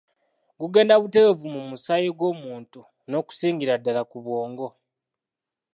[0.61, 4.67] Gugenda butereevu mu musaayi gw'omuntu n'okusingira ddala ku bwongo.